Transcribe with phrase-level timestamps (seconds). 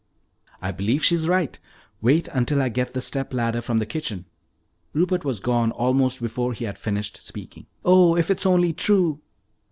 [0.63, 1.59] "I believe she's right!
[2.01, 4.25] Wait until I get the step ladder from the kitchen."
[4.93, 7.67] Rupert was gone almost before he had finished speaking.
[7.85, 9.21] "Oh, if it's only true!"